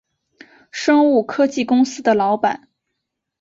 [0.71, 2.67] 生物科技公司的老板